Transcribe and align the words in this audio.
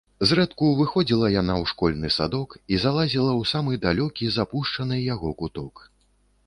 Зрэдку 0.27 0.69
выходзіла 0.79 1.27
яна 1.41 1.53
ў 1.61 1.71
школьны 1.73 2.09
садок 2.17 2.57
і 2.73 2.81
залазіла 2.85 3.31
ў 3.41 3.51
самы 3.51 3.81
далёкі, 3.85 4.33
запушчаны 4.39 5.03
яго 5.15 5.29
куток. 5.45 5.89